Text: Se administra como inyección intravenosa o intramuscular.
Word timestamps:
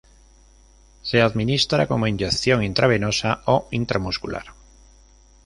Se 1.03 1.21
administra 1.21 1.85
como 1.87 2.07
inyección 2.07 2.63
intravenosa 2.63 3.43
o 3.45 3.67
intramuscular. 3.69 4.45